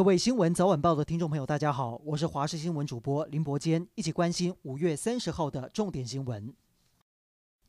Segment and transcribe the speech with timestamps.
[0.00, 6.54] 各位新闻早晚报的听众朋友，大家好，我是华视新闻主播林伯坚，一起关心五月三十号的重点新闻。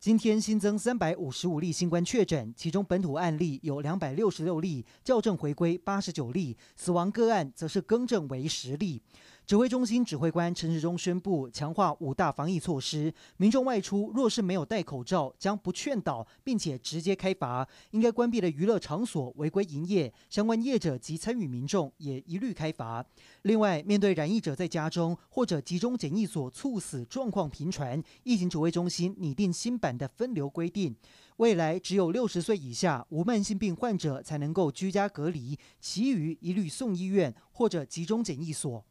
[0.00, 9.02] 今天新增三百五十五例新冠确诊，其中本土案例有两百六十六例，校正回归八十九例，死亡个案则是更正为十例。
[9.44, 17.68] 指挥中心指挥官陈时中宣布强化五大防疫措施，民众外出若是没有戴口罩，将不劝导，并且直接开罚。
[17.90, 23.04] 应该关闭的娱乐场所违规营业，相关业者及参与民众也一律开罚。
[23.42, 30.94] 另外，面对染疫者在家中或者集中检疫所猝死状况频传，疫情指挥中心拟定新版的分流规定，
[31.38, 38.82] 未来只有六十岁以下无慢性病患者才能够居家隔离，其余一律送医院或者集中检疫所。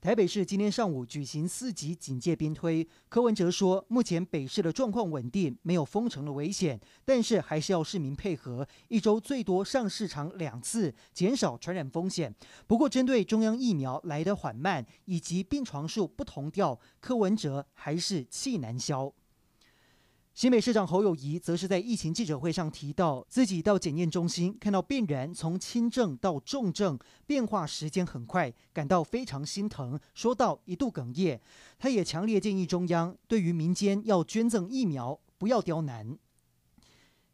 [0.00, 12.34] 台北市今天上午举行四级警戒边推，柯文哲说，目前北市的状况稳定，没有封城的危险，但是还是要市民配合，一周最多上市场两次，减少传染风险。
[12.66, 19.12] 不过，针对中央疫苗来得缓慢以及病床数不同调，柯文哲还是气难消。
[20.40, 31.38] 新北市长侯友谊则是在疫情记者会上提到，自己到检验中心看到病人从轻症到重症变化时间很快，感到非常心疼，说到一度哽咽。
[31.78, 36.16] 他也强烈建议中央对于民间要捐赠疫苗，不要刁难。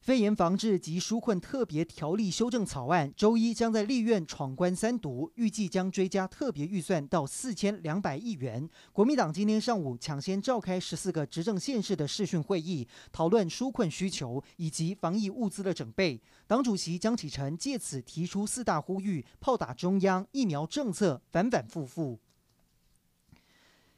[0.07, 8.71] 肺炎防治及纾困特别条例修正草案周一将在立院闯关三读，预计将追加特别预算到四千两百亿元。
[8.93, 16.23] 国民党今天上午抢先召开十四个执政县市的视讯会议，讨论纾困需求以及防疫物资的准备。
[16.47, 22.21] 党主席江启臣借此提出四大呼吁，炮打中央疫苗政策反反复复。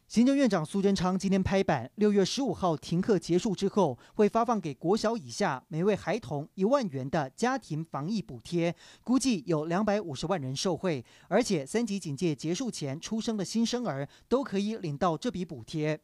[0.09, 16.01] 行政院长苏贞昌今天拍板，六月十五号停课结束之后，会发放给国小以下每位孩童一万元的家庭防疫补贴，估计有两百五十万人受惠，而且三级警戒结束前出生的新生儿都可以领到这笔补贴。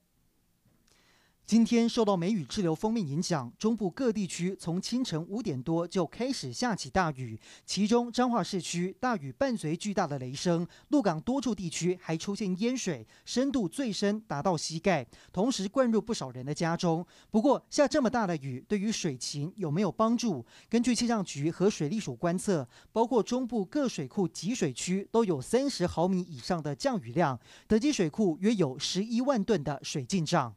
[1.47, 17.07] 今天受到梅雨滞留锋面影响，中部各地区从清晨五点多就开始下起大雨，其中彰化市区大雨伴随巨大的雷声，鹿港多处地区还出现淹水，深度最深达到膝盖，同时灌入不少人的家中。
[17.31, 20.43] 不过下这么大的雨，对于水情有没有帮助？
[20.71, 27.39] 根据气象局和水利署观测，包括中部各水库集水区都有三十毫米以上的降雨量，
[27.69, 30.57] 德基水库约有十一万吨的水进账。